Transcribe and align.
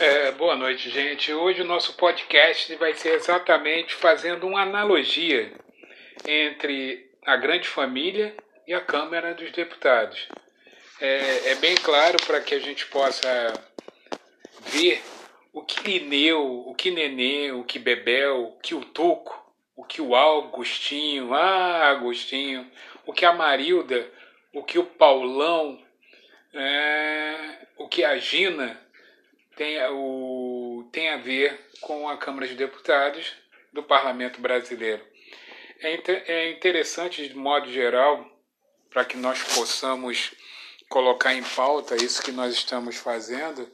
É, 0.00 0.30
boa 0.30 0.54
noite, 0.54 0.90
gente. 0.90 1.32
Hoje 1.32 1.62
o 1.62 1.64
nosso 1.64 1.94
podcast 1.94 2.72
vai 2.76 2.94
ser 2.94 3.14
exatamente 3.14 3.96
fazendo 3.96 4.46
uma 4.46 4.62
analogia 4.62 5.52
entre 6.24 7.10
a 7.26 7.36
grande 7.36 7.66
família 7.66 8.32
e 8.64 8.72
a 8.72 8.80
Câmara 8.80 9.34
dos 9.34 9.50
Deputados. 9.50 10.28
É, 11.00 11.48
é 11.50 11.54
bem 11.56 11.74
claro 11.74 12.16
para 12.24 12.40
que 12.40 12.54
a 12.54 12.60
gente 12.60 12.86
possa 12.86 13.52
ver 14.66 15.02
o 15.52 15.64
que 15.64 15.98
Lineu, 15.98 16.46
o 16.68 16.76
que 16.76 16.92
Nenê, 16.92 17.50
o 17.50 17.64
que 17.64 17.80
Bebel, 17.80 18.54
o 18.56 18.60
que 18.60 18.76
o 18.76 18.84
Tuco, 18.84 19.52
o 19.74 19.82
que 19.82 20.00
o 20.00 20.14
Augustinho, 20.14 21.34
ah, 21.34 21.88
Agostinho, 21.88 22.70
o 23.04 23.12
que 23.12 23.24
a 23.24 23.32
Marilda, 23.32 24.08
o 24.54 24.62
que 24.62 24.78
o 24.78 24.84
Paulão, 24.84 25.76
é, 26.54 27.66
o 27.76 27.88
que 27.88 28.04
a 28.04 28.16
Gina 28.16 28.80
tem, 29.58 29.76
o, 29.90 30.88
tem 30.92 31.08
a 31.08 31.16
ver 31.16 31.68
com 31.80 32.08
a 32.08 32.16
Câmara 32.16 32.46
de 32.46 32.54
Deputados 32.54 33.34
do 33.72 33.82
Parlamento 33.82 34.40
Brasileiro. 34.40 35.04
É, 35.80 36.00
é 36.32 36.50
interessante, 36.52 37.28
de 37.28 37.34
modo 37.34 37.68
geral, 37.68 38.24
para 38.88 39.04
que 39.04 39.16
nós 39.16 39.42
possamos 39.42 40.32
colocar 40.88 41.34
em 41.34 41.42
pauta 41.42 41.96
isso 41.96 42.22
que 42.22 42.30
nós 42.30 42.54
estamos 42.54 42.98
fazendo, 42.98 43.68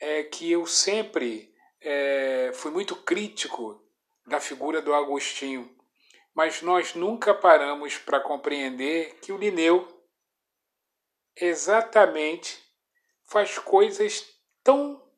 é 0.00 0.24
que 0.24 0.50
eu 0.50 0.66
sempre 0.66 1.54
é, 1.80 2.50
fui 2.52 2.72
muito 2.72 2.96
crítico 2.96 3.80
da 4.26 4.40
figura 4.40 4.82
do 4.82 4.92
Agostinho, 4.92 5.72
mas 6.34 6.60
nós 6.60 6.94
nunca 6.94 7.32
paramos 7.32 7.96
para 7.98 8.18
compreender 8.18 9.14
que 9.22 9.30
o 9.30 9.38
Lineu 9.38 9.86
exatamente 11.36 12.58
faz 13.24 13.56
coisas 13.60 14.28
tão 14.64 15.08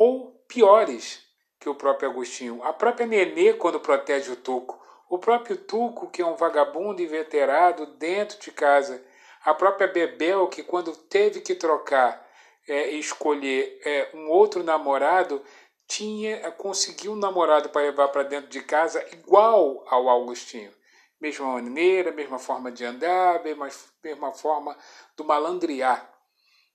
ou 0.00 0.42
piores 0.48 1.22
que 1.60 1.68
o 1.68 1.74
próprio 1.74 2.08
Agostinho. 2.08 2.64
A 2.64 2.72
própria 2.72 3.06
Nenê, 3.06 3.52
quando 3.52 3.78
protege 3.78 4.32
o 4.32 4.36
Tuco. 4.36 4.80
O 5.10 5.18
próprio 5.18 5.58
Tuco, 5.58 6.08
que 6.08 6.22
é 6.22 6.26
um 6.26 6.36
vagabundo 6.36 7.02
inveterado 7.02 7.84
dentro 7.98 8.40
de 8.40 8.50
casa. 8.50 9.04
A 9.44 9.52
própria 9.52 9.86
Bebel, 9.86 10.48
que 10.48 10.62
quando 10.62 10.96
teve 10.96 11.42
que 11.42 11.54
trocar 11.54 12.26
é, 12.66 12.88
escolher 12.92 13.78
é, 13.84 14.08
um 14.14 14.30
outro 14.30 14.62
namorado, 14.62 15.44
tinha 15.86 16.50
conseguiu 16.52 17.12
um 17.12 17.16
namorado 17.16 17.68
para 17.68 17.82
levar 17.82 18.08
para 18.08 18.22
dentro 18.22 18.48
de 18.48 18.62
casa 18.62 19.04
igual 19.12 19.84
ao 19.86 20.08
Augustinho. 20.08 20.72
Mesma 21.20 21.46
maneira, 21.46 22.10
mesma 22.10 22.38
forma 22.38 22.72
de 22.72 22.86
andar, 22.86 23.42
mesma, 23.44 23.68
mesma 24.02 24.32
forma 24.32 24.74
do 25.14 25.24
malandrear. 25.24 26.10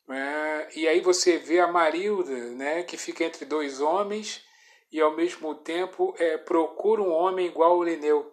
É, 0.09 0.69
e 0.75 0.87
aí 0.87 1.01
você 1.01 1.37
vê 1.37 1.59
a 1.59 1.67
Marilda, 1.67 2.31
né, 2.51 2.83
que 2.83 2.95
fica 2.95 3.23
entre 3.23 3.45
dois 3.45 3.81
homens 3.81 4.43
e 4.91 5.01
ao 5.01 5.15
mesmo 5.15 5.55
tempo 5.55 6.13
é, 6.19 6.37
procura 6.37 7.01
um 7.01 7.11
homem 7.11 7.47
igual 7.47 7.71
ao 7.71 7.83
Lineu. 7.83 8.31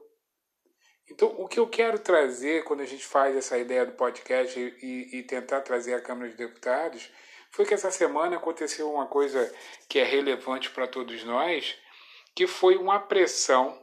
Então, 1.11 1.35
o 1.39 1.49
que 1.49 1.59
eu 1.59 1.67
quero 1.67 1.99
trazer 1.99 2.65
quando 2.65 2.81
a 2.81 2.87
gente 2.87 3.05
faz 3.05 3.37
essa 3.37 3.59
ideia 3.59 3.85
do 3.85 3.93
podcast 3.93 4.59
e, 4.59 5.19
e 5.19 5.23
tentar 5.25 5.61
trazer 5.63 5.95
a 5.95 6.01
Câmara 6.01 6.31
de 6.31 6.37
Deputados 6.37 7.11
foi 7.51 7.67
que 7.67 7.75
essa 7.75 7.91
semana 7.91 8.37
aconteceu 8.37 8.91
uma 8.91 9.07
coisa 9.07 9.53
que 9.89 9.99
é 9.99 10.05
relevante 10.05 10.71
para 10.71 10.87
todos 10.87 11.23
nós, 11.25 11.77
que 12.35 12.47
foi 12.47 12.77
uma 12.77 12.99
pressão 12.99 13.79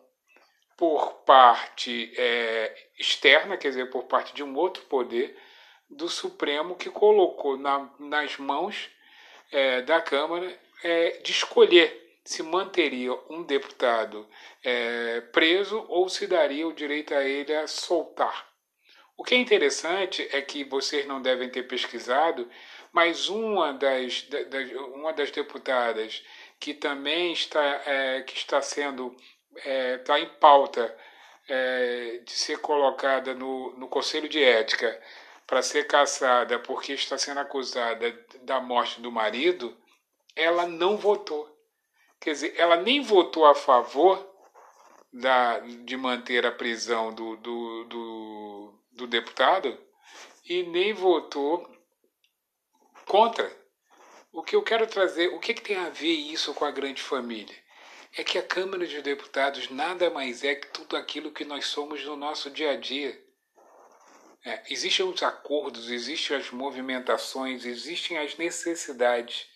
por 0.75 1.23
parte 1.23 2.11
é, 2.17 2.73
externa, 2.97 3.57
quer 3.57 3.69
dizer, 3.69 3.89
por 3.91 4.05
parte 4.05 4.33
de 4.33 4.43
um 4.43 4.55
outro 4.55 4.83
poder, 4.85 5.37
do 5.89 6.07
Supremo 6.07 6.75
que 6.75 6.89
colocou 6.89 7.57
na, 7.57 7.89
nas 7.99 8.37
mãos 8.37 8.89
é, 9.51 9.81
da 9.81 10.01
Câmara 10.01 10.57
é, 10.83 11.19
de 11.23 11.31
escolher 11.31 12.09
se 12.23 12.43
manteria 12.43 13.13
um 13.29 13.43
deputado 13.43 14.27
é, 14.63 15.21
preso 15.31 15.83
ou 15.87 16.07
se 16.07 16.27
daria 16.27 16.67
o 16.67 16.73
direito 16.73 17.13
a 17.15 17.23
ele 17.23 17.55
a 17.55 17.65
soltar. 17.65 18.47
O 19.17 19.23
que 19.23 19.33
é 19.33 19.37
interessante 19.37 20.27
é 20.31 20.41
que 20.41 20.63
vocês 20.63 21.05
não 21.07 21.21
devem 21.21 21.49
ter 21.49 21.63
pesquisado, 21.63 22.47
mas 22.91 23.29
uma 23.29 23.73
das, 23.73 24.21
das 24.23 24.71
uma 24.93 25.11
das 25.11 25.31
deputadas 25.31 26.23
que 26.59 26.73
também 26.73 27.33
está, 27.33 27.81
é, 27.85 28.21
que 28.21 28.37
está 28.37 28.61
sendo 28.61 29.15
é, 29.65 29.95
está 29.95 30.19
em 30.19 30.29
pauta 30.39 30.95
é, 31.47 32.21
de 32.23 32.31
ser 32.31 32.59
colocada 32.59 33.33
no, 33.33 33.75
no 33.77 33.87
Conselho 33.87 34.29
de 34.29 34.43
Ética 34.43 35.01
para 35.49 35.63
ser 35.63 35.87
caçada 35.87 36.59
porque 36.59 36.93
está 36.93 37.17
sendo 37.17 37.39
acusada 37.39 38.11
da 38.43 38.61
morte 38.61 39.01
do 39.01 39.11
marido, 39.11 39.75
ela 40.35 40.67
não 40.67 40.95
votou. 40.95 41.49
Quer 42.19 42.33
dizer, 42.33 42.53
ela 42.55 42.75
nem 42.75 43.01
votou 43.01 43.47
a 43.47 43.55
favor 43.55 44.23
da, 45.11 45.57
de 45.57 45.97
manter 45.97 46.45
a 46.45 46.51
prisão 46.51 47.11
do, 47.11 47.35
do, 47.37 47.83
do, 47.85 48.73
do 48.91 49.07
deputado 49.07 49.75
e 50.45 50.61
nem 50.61 50.93
votou 50.93 51.67
contra. 53.07 53.51
O 54.31 54.43
que 54.43 54.55
eu 54.55 54.61
quero 54.61 54.85
trazer, 54.85 55.29
o 55.29 55.39
que, 55.39 55.55
que 55.55 55.63
tem 55.63 55.77
a 55.77 55.89
ver 55.89 56.13
isso 56.13 56.53
com 56.53 56.63
a 56.63 56.69
grande 56.69 57.01
família? 57.01 57.55
É 58.15 58.23
que 58.23 58.37
a 58.37 58.43
Câmara 58.43 58.85
de 58.85 59.01
Deputados 59.01 59.67
nada 59.71 60.11
mais 60.11 60.43
é 60.43 60.53
que 60.53 60.67
tudo 60.67 60.95
aquilo 60.95 61.31
que 61.31 61.43
nós 61.43 61.65
somos 61.65 62.05
no 62.05 62.15
nosso 62.15 62.51
dia 62.51 62.73
a 62.73 62.75
dia. 62.75 63.28
É, 64.45 64.63
existem 64.69 65.05
os 65.05 65.21
acordos, 65.21 65.89
existem 65.89 66.37
as 66.37 66.49
movimentações, 66.49 67.65
existem 67.65 68.17
as 68.17 68.37
necessidades. 68.37 69.47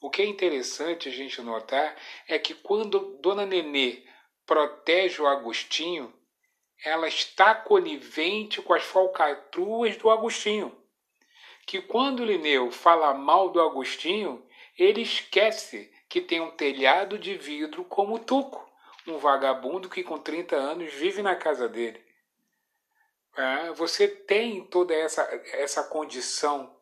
O 0.00 0.10
que 0.10 0.22
é 0.22 0.26
interessante 0.26 1.08
a 1.08 1.12
gente 1.12 1.40
notar 1.40 1.96
é 2.28 2.38
que 2.38 2.54
quando 2.54 3.18
Dona 3.22 3.46
Nenê 3.46 4.04
protege 4.44 5.22
o 5.22 5.26
Agostinho, 5.26 6.12
ela 6.84 7.08
está 7.08 7.54
conivente 7.54 8.60
com 8.60 8.74
as 8.74 8.84
falcatruas 8.84 9.96
do 9.96 10.10
Agostinho. 10.10 10.76
Que 11.66 11.80
quando 11.80 12.24
Lineu 12.24 12.70
fala 12.70 13.12
mal 13.14 13.48
do 13.48 13.60
Agostinho, 13.60 14.46
ele 14.78 15.02
esquece 15.02 15.92
que 16.08 16.20
tem 16.20 16.40
um 16.40 16.50
telhado 16.50 17.18
de 17.18 17.34
vidro 17.36 17.84
como 17.84 18.18
Tuco, 18.18 18.64
um 19.06 19.18
vagabundo 19.18 19.88
que 19.88 20.04
com 20.04 20.18
30 20.18 20.54
anos 20.54 20.92
vive 20.92 21.22
na 21.22 21.34
casa 21.34 21.68
dele. 21.68 22.05
É, 23.36 23.70
você 23.72 24.08
tem 24.08 24.64
toda 24.64 24.94
essa, 24.94 25.22
essa 25.52 25.84
condição. 25.84 26.74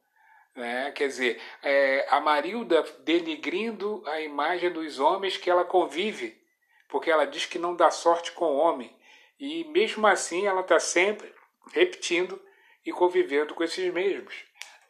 Né? 0.54 0.92
Quer 0.92 1.08
dizer, 1.08 1.42
é, 1.62 2.06
a 2.08 2.20
Marilda 2.20 2.82
denigrindo 3.00 4.02
a 4.06 4.20
imagem 4.20 4.72
dos 4.72 5.00
homens 5.00 5.36
que 5.36 5.50
ela 5.50 5.64
convive, 5.64 6.40
porque 6.88 7.10
ela 7.10 7.26
diz 7.26 7.44
que 7.44 7.58
não 7.58 7.74
dá 7.74 7.90
sorte 7.90 8.30
com 8.32 8.44
o 8.44 8.56
homem. 8.56 8.96
E 9.38 9.64
mesmo 9.64 10.06
assim 10.06 10.46
ela 10.46 10.60
está 10.60 10.78
sempre 10.78 11.34
repetindo 11.72 12.40
e 12.86 12.92
convivendo 12.92 13.54
com 13.54 13.64
esses 13.64 13.92
mesmos. 13.92 14.34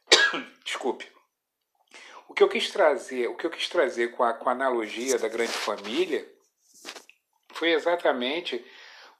Desculpe. 0.64 1.10
O 2.28 2.34
que 2.34 2.42
eu 2.42 2.48
quis 2.48 2.70
trazer, 2.70 3.28
o 3.28 3.36
que 3.36 3.46
eu 3.46 3.50
quis 3.50 3.68
trazer 3.68 4.08
com 4.08 4.22
a, 4.22 4.34
com 4.34 4.48
a 4.48 4.52
analogia 4.52 5.18
da 5.18 5.28
grande 5.28 5.52
família 5.52 6.30
foi 7.52 7.70
exatamente 7.70 8.64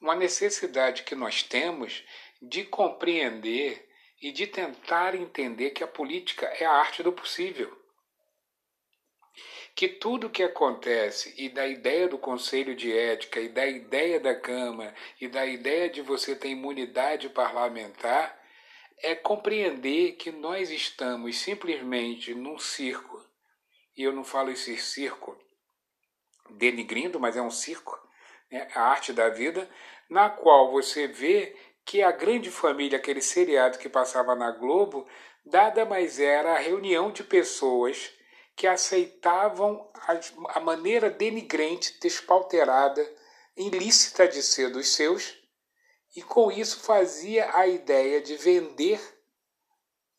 uma 0.00 0.14
necessidade 0.14 1.04
que 1.04 1.14
nós 1.14 1.42
temos 1.42 2.04
de 2.48 2.64
compreender 2.64 3.88
e 4.20 4.32
de 4.32 4.46
tentar 4.46 5.14
entender 5.14 5.70
que 5.70 5.84
a 5.84 5.88
política 5.88 6.46
é 6.46 6.64
a 6.64 6.72
arte 6.72 7.02
do 7.02 7.12
possível. 7.12 7.76
Que 9.74 9.88
tudo 9.88 10.30
que 10.30 10.42
acontece, 10.42 11.34
e 11.36 11.48
da 11.48 11.66
ideia 11.66 12.08
do 12.08 12.16
Conselho 12.16 12.76
de 12.76 12.96
Ética, 12.96 13.40
e 13.40 13.48
da 13.48 13.66
ideia 13.66 14.20
da 14.20 14.34
Câmara, 14.34 14.94
e 15.20 15.26
da 15.26 15.44
ideia 15.44 15.90
de 15.90 16.00
você 16.00 16.36
ter 16.36 16.48
imunidade 16.48 17.28
parlamentar, 17.28 18.40
é 19.02 19.14
compreender 19.14 20.12
que 20.12 20.30
nós 20.30 20.70
estamos 20.70 21.36
simplesmente 21.38 22.34
num 22.34 22.58
circo, 22.58 23.20
e 23.96 24.02
eu 24.02 24.12
não 24.12 24.22
falo 24.24 24.50
esse 24.50 24.76
circo 24.76 25.36
denigrindo, 26.50 27.18
mas 27.18 27.36
é 27.36 27.42
um 27.42 27.50
circo, 27.50 27.98
né, 28.50 28.68
a 28.74 28.82
arte 28.82 29.12
da 29.12 29.28
vida, 29.28 29.68
na 30.08 30.30
qual 30.30 30.70
você 30.70 31.08
vê 31.08 31.56
que 31.84 32.02
a 32.02 32.10
grande 32.10 32.50
família, 32.50 32.98
aquele 32.98 33.20
seriado 33.20 33.78
que 33.78 33.88
passava 33.88 34.34
na 34.34 34.50
Globo, 34.50 35.06
nada 35.44 35.84
mais 35.84 36.18
era 36.18 36.54
a 36.54 36.58
reunião 36.58 37.10
de 37.10 37.22
pessoas 37.22 38.10
que 38.56 38.66
aceitavam 38.66 39.90
a, 40.50 40.60
maneira 40.60 41.10
denigrante, 41.10 41.98
despauterada, 42.00 43.04
ilícita 43.56 44.26
de 44.28 44.42
ser 44.42 44.70
dos 44.70 44.94
seus, 44.94 45.36
e 46.16 46.22
com 46.22 46.50
isso 46.50 46.80
fazia 46.80 47.50
a 47.56 47.66
ideia 47.66 48.20
de 48.20 48.36
vender, 48.36 49.00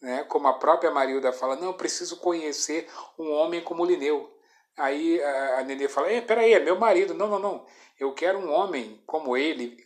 né, 0.01 0.23
como 0.25 0.47
a 0.47 0.59
própria 0.59 0.91
Marilda 0.91 1.31
fala, 1.31 1.56
não, 1.56 1.73
preciso 1.73 2.17
conhecer 2.17 2.89
um 3.17 3.31
homem 3.31 3.63
como 3.63 3.85
Lineu. 3.85 4.31
Aí 4.77 5.21
a, 5.23 5.59
a 5.59 5.63
Nenê 5.63 5.88
fala, 5.88 6.21
peraí, 6.21 6.53
é 6.53 6.59
meu 6.59 6.77
marido. 6.77 7.13
Não, 7.13 7.27
não, 7.27 7.39
não, 7.39 7.65
eu 7.97 8.13
quero 8.13 8.38
um 8.38 8.51
homem 8.51 9.01
como 9.06 9.38
ele. 9.38 9.81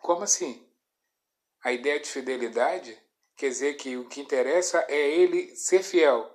Como 0.00 0.22
assim? 0.22 0.67
A 1.62 1.72
ideia 1.72 1.98
de 2.00 2.08
fidelidade 2.08 3.00
quer 3.36 3.48
dizer 3.48 3.74
que 3.74 3.96
o 3.96 4.08
que 4.08 4.20
interessa 4.20 4.84
é 4.88 4.98
ele 4.98 5.54
ser 5.56 5.82
fiel. 5.82 6.34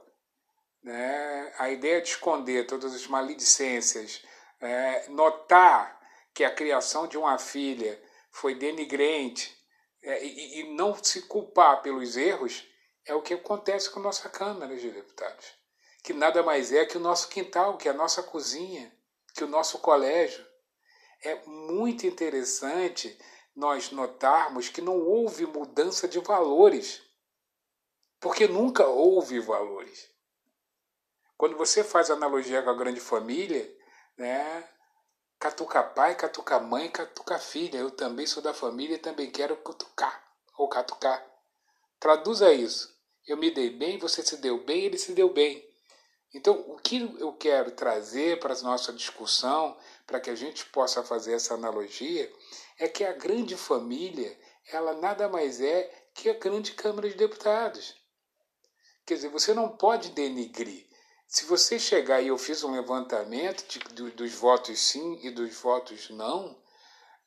né, 0.83 1.53
a 1.57 1.69
ideia 1.69 2.01
de 2.01 2.09
esconder 2.09 2.67
todas 2.67 2.93
as 2.93 3.07
maledicências, 3.07 4.21
é, 4.59 5.07
notar 5.09 5.97
que 6.33 6.43
a 6.43 6.53
criação 6.53 7.07
de 7.07 7.17
uma 7.17 7.37
filha 7.37 8.01
foi 8.31 8.55
denigrante 8.55 9.55
é, 10.01 10.25
e, 10.25 10.59
e 10.59 10.75
não 10.75 11.01
se 11.01 11.21
culpar 11.23 11.81
pelos 11.81 12.17
erros, 12.17 12.67
é 13.05 13.13
o 13.13 13.21
que 13.21 13.33
acontece 13.33 13.89
com 13.89 13.99
a 13.99 14.03
nossa 14.03 14.27
Câmara 14.29 14.75
de 14.75 14.89
Deputados. 14.89 15.53
Que 16.03 16.11
nada 16.11 16.43
mais 16.43 16.73
é 16.73 16.85
que 16.85 16.97
o 16.97 17.01
nosso 17.01 17.29
quintal, 17.29 17.77
que 17.77 17.87
a 17.87 17.93
nossa 17.93 18.21
cozinha, 18.21 18.93
que 19.33 19.43
o 19.43 19.47
nosso 19.47 19.79
colégio. 19.79 20.45
É 21.21 21.35
muito 21.45 22.05
interessante 22.05 23.17
nós 23.55 23.91
notarmos 23.91 24.69
que 24.69 24.81
não 24.81 24.99
houve 24.99 25.45
mudança 25.45 26.07
de 26.07 26.19
valores. 26.19 27.01
Porque 28.19 28.47
nunca 28.47 28.87
houve 28.87 29.39
valores. 29.39 30.09
Quando 31.37 31.57
você 31.57 31.83
faz 31.83 32.09
analogia 32.09 32.63
com 32.63 32.69
a 32.69 32.75
grande 32.75 32.99
família, 32.99 33.69
né? 34.17 34.69
Catuca 35.39 35.83
pai, 35.83 36.15
catuca 36.15 36.59
mãe, 36.59 36.89
catuca 36.89 37.37
filha. 37.37 37.77
Eu 37.77 37.91
também 37.91 38.25
sou 38.25 38.41
da 38.41 38.53
família 38.53 38.95
e 38.95 38.99
também 38.99 39.29
quero 39.29 39.57
cutucar 39.57 40.23
ou 40.57 40.67
catucar. 40.69 41.21
Traduza 41.99 42.53
isso. 42.53 42.93
Eu 43.27 43.37
me 43.37 43.51
dei 43.51 43.69
bem, 43.69 43.97
você 43.97 44.23
se 44.23 44.37
deu 44.37 44.63
bem, 44.63 44.83
ele 44.83 44.97
se 44.97 45.13
deu 45.13 45.31
bem. 45.33 45.67
Então, 46.33 46.63
o 46.67 46.77
que 46.77 47.15
eu 47.19 47.31
quero 47.33 47.71
trazer 47.71 48.39
para 48.39 48.53
a 48.53 48.61
nossa 48.61 48.91
discussão, 48.91 49.77
para 50.05 50.19
que 50.19 50.29
a 50.29 50.35
gente 50.35 50.65
possa 50.65 51.03
fazer 51.03 51.33
essa 51.33 51.53
analogia, 51.53 52.31
é 52.77 52.87
que 52.87 53.03
a 53.03 53.13
grande 53.13 53.55
família, 53.55 54.37
ela 54.71 54.93
nada 54.93 55.29
mais 55.29 55.61
é 55.61 55.89
que 56.13 56.29
a 56.29 56.33
grande 56.33 56.73
Câmara 56.73 57.09
de 57.09 57.15
Deputados. 57.15 57.95
Quer 59.05 59.15
dizer, 59.15 59.29
você 59.29 59.53
não 59.53 59.69
pode 59.69 60.09
denigrir. 60.09 60.87
Se 61.27 61.45
você 61.45 61.79
chegar 61.79 62.21
e 62.21 62.27
eu 62.27 62.37
fiz 62.37 62.63
um 62.63 62.71
levantamento 62.71 63.67
de, 63.67 63.79
de, 63.79 64.11
dos 64.11 64.33
votos 64.33 64.79
sim 64.79 65.19
e 65.23 65.31
dos 65.31 65.55
votos 65.55 66.09
não, 66.09 66.61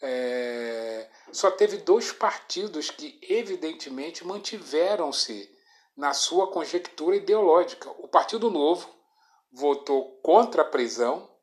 é, 0.00 1.10
só 1.32 1.50
teve 1.50 1.78
dois 1.78 2.12
partidos 2.12 2.90
que 2.90 3.18
evidentemente 3.22 4.24
mantiveram-se 4.24 5.50
na 5.96 6.12
sua 6.12 6.52
conjectura 6.52 7.16
ideológica. 7.16 7.90
O 7.98 8.06
Partido 8.06 8.50
Novo 8.50 8.88
votou 9.50 10.20
contra 10.20 10.62
a 10.62 10.66
prisão 10.66 11.35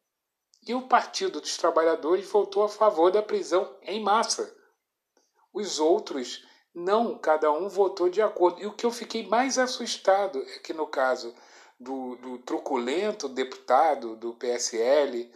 e 0.66 0.74
o 0.74 0.88
Partido 0.88 1.42
dos 1.42 1.58
Trabalhadores 1.58 2.28
votou 2.28 2.64
a 2.64 2.70
favor 2.70 3.12
da 3.12 3.22
prisão 3.22 3.76
em 3.82 4.02
massa. 4.02 4.56
Os 5.54 5.80
outros 5.80 6.46
não, 6.74 7.18
cada 7.18 7.52
um 7.52 7.70
votou 7.70 8.10
de 8.10 8.22
acordo. 8.22 8.62
E 8.62 8.66
o 8.66 8.74
que 8.74 8.86
eu 8.86 8.92
fiquei 8.92 9.28
mais 9.28 9.60
assustado 9.60 10.42
é 10.42 10.60
que, 10.60 10.74
no 10.74 10.88
caso 10.88 11.34
do, 11.80 12.16
do 12.16 12.38
truculento 12.40 13.28
deputado 13.30 14.16
do 14.16 14.34
PSL, 14.34 15.32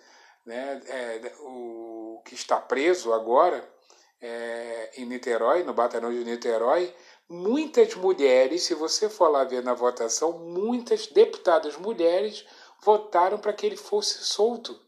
né, 0.45 0.81
é, 0.87 1.35
o 1.41 2.21
que 2.25 2.33
está 2.33 2.59
preso 2.59 3.13
agora 3.13 3.67
é, 4.19 4.91
em 4.97 5.05
Niterói, 5.05 5.63
no 5.63 5.73
batalhão 5.73 6.11
de 6.11 6.23
Niterói, 6.23 6.93
muitas 7.29 7.93
mulheres, 7.95 8.63
se 8.63 8.73
você 8.73 9.09
for 9.09 9.27
lá 9.27 9.43
ver 9.43 9.61
na 9.61 9.73
votação, 9.73 10.39
muitas 10.39 11.05
deputadas 11.07 11.77
mulheres 11.77 12.45
votaram 12.81 13.37
para 13.37 13.53
que 13.53 13.65
ele 13.65 13.77
fosse 13.77 14.23
solto. 14.23 14.86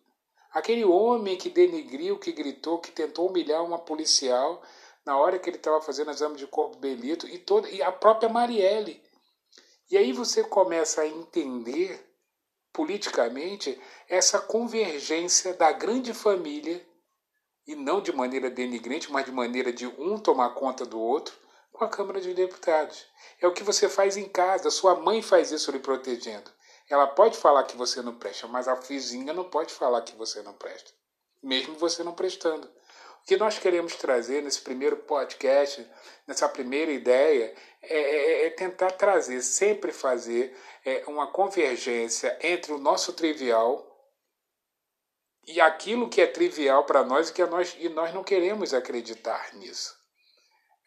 Aquele 0.52 0.84
homem 0.84 1.38
que 1.38 1.50
denegriu, 1.50 2.18
que 2.18 2.32
gritou, 2.32 2.80
que 2.80 2.92
tentou 2.92 3.30
humilhar 3.30 3.64
uma 3.64 3.80
policial 3.80 4.62
na 5.06 5.18
hora 5.18 5.40
que 5.40 5.50
ele 5.50 5.58
estava 5.58 5.82
fazendo 5.82 6.12
exame 6.12 6.38
de 6.38 6.48
corpo 6.48 6.78
belito 6.78 7.28
e 7.28 7.38
toda 7.38 7.70
e 7.70 7.82
a 7.82 7.92
própria 7.92 8.30
Marielle. 8.30 9.02
E 9.90 9.98
aí 9.98 10.12
você 10.12 10.44
começa 10.44 11.02
a 11.02 11.08
entender 11.08 12.08
politicamente 12.72 13.80
essa 14.08 14.40
convergência 14.40 15.54
da 15.54 15.72
grande 15.72 16.14
família 16.14 16.86
e 17.66 17.76
não 17.76 18.02
de 18.02 18.12
maneira 18.12 18.50
denigrante, 18.50 19.12
mas 19.12 19.26
de 19.26 19.32
maneira 19.32 19.72
de 19.72 19.86
um 19.86 20.18
tomar 20.18 20.56
conta 20.56 20.86
do 20.86 21.00
outro 21.00 21.36
com 21.72 21.84
a 21.84 21.90
Câmara 21.90 22.20
de 22.20 22.34
Deputados. 22.34 23.06
É 23.40 23.48
o 23.48 23.54
que 23.54 23.64
você 23.64 23.88
faz 23.88 24.18
em 24.18 24.28
casa, 24.28 24.72
sua 24.72 24.96
mãe 24.96 25.22
faz 25.22 25.52
isso 25.52 25.72
lhe 25.72 25.80
protegendo. 25.80 26.52
Ela 26.90 27.08
pode 27.08 27.38
falar 27.38 27.64
que 27.66 27.78
você 27.78 28.02
não 28.02 28.16
presta, 28.16 28.48
mas 28.48 28.68
a 28.68 28.74
vizinha 28.76 29.32
não 29.32 29.50
pode 29.50 29.72
falar 29.72 30.02
que 30.02 30.16
você 30.16 30.42
não 30.42 30.54
presta, 30.54 30.92
mesmo 31.42 31.76
você 31.76 32.04
não 32.04 32.14
prestando. 32.14 32.68
O 33.22 33.26
que 33.26 33.38
nós 33.38 33.60
queremos 33.60 33.96
trazer 33.96 34.42
nesse 34.42 34.62
primeiro 34.62 34.98
podcast, 34.98 35.86
nessa 36.26 36.50
primeira 36.50 36.92
ideia, 36.92 37.56
é, 37.82 37.98
é, 37.98 38.46
é 38.48 38.50
tentar 38.50 38.92
trazer, 38.92 39.42
sempre 39.42 39.92
fazer 39.92 40.58
é, 40.84 41.04
uma 41.06 41.32
convergência 41.32 42.38
entre 42.42 42.72
o 42.72 42.80
nosso 42.80 43.14
trivial 43.14 43.86
e 45.46 45.62
aquilo 45.62 46.10
que 46.10 46.22
é 46.22 46.28
trivial 46.28 46.86
para 46.86 47.04
nós 47.04 47.30
e 47.30 47.34
que 47.34 47.46
nós, 47.46 47.76
e 47.80 47.88
nós 47.90 48.14
não 48.14 48.24
queremos 48.24 48.74
acreditar 48.74 49.54
nisso. 49.56 49.96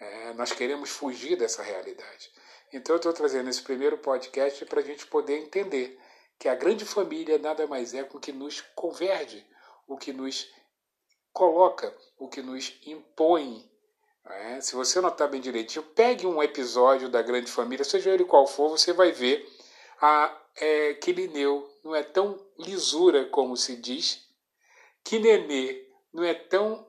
É, 0.00 0.32
nós 0.32 0.52
queremos 0.52 0.90
fugir 0.90 1.37
dessa 1.37 1.62
realidade. 1.62 2.32
Então 2.73 2.95
eu 2.95 2.97
estou 2.97 3.13
trazendo 3.13 3.51
esse 3.51 3.63
primeiro 3.63 3.99
podcast 3.99 4.65
para 4.65 4.81
a 4.81 4.85
gente 4.85 5.07
poder 5.07 5.39
entender 5.39 6.01
que 6.39 6.49
a 6.49 6.55
grande 6.55 6.85
família 6.85 7.39
nada 7.39 7.67
mais 7.67 7.93
é 7.93 8.03
o 8.03 8.19
que 8.19 8.33
nos 8.33 8.61
converge, 8.75 9.47
o 9.87 9.97
que 9.97 10.13
nos 10.13 10.51
coloca, 11.33 11.95
o 12.19 12.29
que 12.29 12.41
nos 12.41 12.79
impõe. 12.87 13.71
É? 14.25 14.61
Se 14.61 14.75
você 14.75 15.01
notar 15.01 15.29
bem 15.29 15.41
direitinho, 15.41 15.85
pegue 15.85 16.27
um 16.27 16.43
episódio 16.43 17.09
da 17.09 17.21
grande 17.21 17.51
família, 17.51 17.85
seja 17.85 18.11
ele 18.11 18.25
qual 18.25 18.47
for, 18.47 18.71
você 18.71 18.93
vai 18.93 19.13
ver 19.13 19.47
a, 20.01 20.37
é, 20.57 20.95
que 20.95 21.13
Lineu 21.13 21.69
não 21.85 21.95
é 21.95 22.03
tão 22.03 22.41
lisura 22.59 23.27
como 23.27 23.57
se 23.57 23.77
diz, 23.77 24.27
que 25.05 25.19
Nenê 25.19 25.87
não 26.13 26.25
é 26.25 26.35
tão 26.35 26.87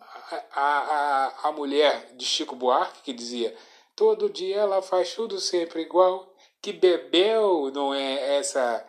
a, 0.52 0.62
a, 0.62 1.50
a 1.50 1.52
mulher 1.52 2.14
de 2.16 2.26
Chico 2.26 2.56
Buarque 2.56 3.02
que 3.02 3.14
dizia 3.14 3.56
Todo 3.95 4.30
dia 4.30 4.57
ela 4.57 4.81
faz 4.81 5.13
tudo 5.13 5.40
sempre 5.40 5.81
igual. 5.81 6.34
Que 6.62 6.74
Bebel 6.74 7.69
não 7.72 7.94
é 7.94 8.38
essa, 8.38 8.88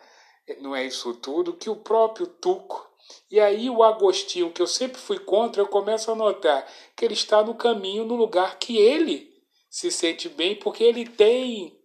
não 0.59 0.75
é 0.75 0.85
isso 0.85 1.13
tudo, 1.15 1.53
que 1.53 1.69
o 1.69 1.75
próprio 1.75 2.25
Tuco. 2.25 2.89
E 3.29 3.39
aí 3.39 3.69
o 3.69 3.83
Agostinho, 3.83 4.51
que 4.51 4.61
eu 4.61 4.67
sempre 4.67 4.99
fui 4.99 5.19
contra, 5.19 5.61
eu 5.61 5.67
começo 5.67 6.09
a 6.09 6.15
notar 6.15 6.67
que 6.95 7.05
ele 7.05 7.13
está 7.13 7.43
no 7.43 7.53
caminho, 7.53 8.05
no 8.05 8.15
lugar 8.15 8.57
que 8.57 8.77
ele 8.77 9.31
se 9.69 9.91
sente 9.91 10.27
bem, 10.27 10.55
porque 10.55 10.83
ele 10.83 11.07
tem 11.07 11.79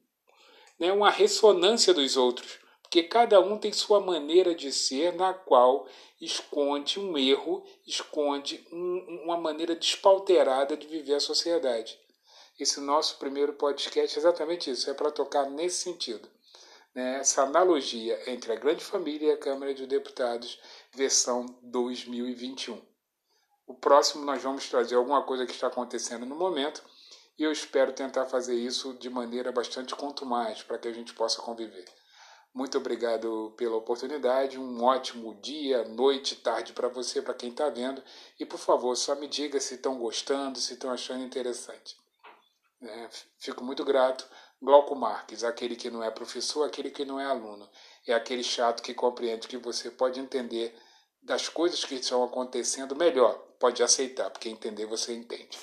né, 0.78 0.90
uma 0.93 1.11
ressonância 1.11 1.93
dos 1.93 2.16
outros. 2.16 2.58
Porque 2.81 3.02
cada 3.02 3.38
um 3.38 3.58
tem 3.58 3.73
sua 3.73 4.00
maneira 4.00 4.54
de 4.54 4.73
ser, 4.73 5.14
na 5.14 5.35
qual 5.35 5.87
esconde 6.21 6.99
um 6.99 7.18
erro, 7.18 7.62
esconde 7.87 8.66
um, 8.73 9.23
uma 9.25 9.37
maneira 9.37 9.76
despauterada 9.76 10.76
de 10.76 10.87
viver 10.87 11.14
a 11.14 11.21
sociedade 11.21 12.00
esse 12.62 12.81
nosso 12.81 13.19
primeiro 13.19 13.55
podcast 13.55 14.19
é 14.19 14.21
exatamente 14.21 14.71
isso, 14.71 14.90
é 14.90 14.95
para 14.95 15.11
tocar 15.11 15.49
nesse 15.49 15.83
sentido. 15.83 16.29
Né? 16.95 17.19
Essa 17.19 17.43
analogia 17.43 18.31
entre 18.31 18.52
a 18.52 18.57
grande 18.57 18.85
família 18.85 19.29
e 19.29 19.33
a 19.33 19.38
Câmara 19.38 19.73
de 19.73 19.87
Deputados, 19.87 20.61
versão 20.93 21.47
2021. 21.62 22.81
O 23.67 23.75
próximo 23.75 24.25
nós 24.25 24.43
vamos 24.43 24.69
trazer 24.69 24.97
alguma 24.97 25.23
coisa 25.23 25.47
que 25.47 25.52
está 25.52 25.69
acontecendo 25.69 26.26
no 26.26 26.35
momento 26.35 26.83
e 27.38 27.43
eu 27.45 27.52
espero 27.52 27.93
tentar 27.93 28.26
fazer 28.26 28.55
isso 28.55 28.95
de 28.95 29.09
maneira 29.09 29.52
bastante 29.52 29.95
contumaz 29.95 30.62
para 30.62 30.79
que 30.79 30.88
a 30.88 30.93
gente 30.93 31.14
possa 31.14 31.40
conviver. 31.40 31.85
Muito 32.52 32.76
obrigado 32.76 33.55
pela 33.57 33.76
oportunidade, 33.76 34.59
um 34.59 34.83
ótimo 34.83 35.35
dia, 35.40 35.85
noite, 35.85 36.35
tarde 36.35 36.73
para 36.73 36.88
você, 36.88 37.23
para 37.23 37.33
quem 37.33 37.50
está 37.50 37.69
vendo. 37.69 38.02
E 38.40 38.45
por 38.45 38.59
favor, 38.59 38.97
só 38.97 39.14
me 39.14 39.29
diga 39.29 39.61
se 39.61 39.75
estão 39.75 39.99
gostando, 39.99 40.59
se 40.59 40.73
estão 40.73 40.90
achando 40.90 41.23
interessante. 41.23 41.97
É, 42.82 43.08
fico 43.38 43.62
muito 43.62 43.84
grato. 43.84 44.26
Glauco 44.62 44.94
Marques, 44.94 45.44
aquele 45.44 45.76
que 45.76 45.90
não 45.90 46.02
é 46.02 46.10
professor, 46.10 46.64
aquele 46.64 46.90
que 46.90 47.04
não 47.04 47.20
é 47.20 47.25
aluno. 47.25 47.68
É 48.06 48.14
aquele 48.14 48.42
chato 48.42 48.82
que 48.82 48.94
compreende 48.94 49.49
que 49.49 49.56
você 49.56 49.90
pode 49.90 50.20
entender 50.20 50.75
das 51.22 51.49
coisas 51.49 51.84
que 51.84 51.94
estão 51.94 52.22
acontecendo 52.25 52.96
melhor. 52.96 53.34
Pode 53.58 53.82
aceitar, 53.82 54.30
porque 54.30 54.49
entender 54.49 54.87
você 54.87 55.14
entende. 55.14 55.58